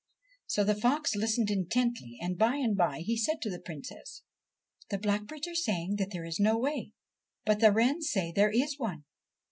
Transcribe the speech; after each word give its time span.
So 0.47 0.63
the 0.63 0.73
fox 0.73 1.15
listened 1.15 1.51
intently, 1.51 2.17
and 2.19 2.35
by 2.35 2.55
and 2.55 2.75
by 2.75 3.01
he 3.01 3.15
said 3.15 3.39
to 3.43 3.51
the 3.51 3.59
Princess:' 3.61 4.23
The 4.89 4.97
blackbirds 4.97 5.47
are 5.47 5.53
saying 5.53 5.97
there 5.97 6.25
is 6.25 6.39
no 6.39 6.57
way, 6.57 6.93
but 7.45 7.59
the 7.59 7.71
wrens 7.71 8.09
say 8.09 8.31
there 8.35 8.49
is 8.49 8.79
one. 8.79 9.03